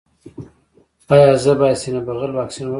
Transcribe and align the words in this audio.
ایا 1.13 1.31
زه 1.43 1.51
باید 1.59 1.77
د 1.79 1.81
سینه 1.81 2.01
بغل 2.07 2.31
واکسین 2.33 2.63
وکړم؟ 2.65 2.69